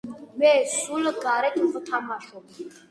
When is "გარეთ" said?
1.27-1.63